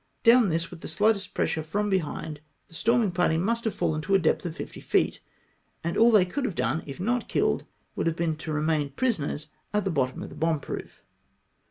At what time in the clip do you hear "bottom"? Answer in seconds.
9.91-10.23